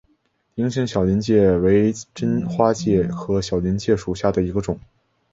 [0.55, 4.79] 菱形小林介为真花介科小林介属下的一个种。